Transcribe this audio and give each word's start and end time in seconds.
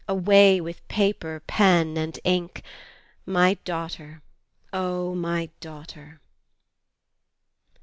Away 0.07 0.59
with 0.59 0.87
paper, 0.87 1.43
pen, 1.45 1.95
and 1.95 2.17
ink 2.23 2.63
My 3.23 3.53
daughter, 3.65 4.23
O 4.73 5.13
my 5.13 5.51
daughter! 5.59 6.19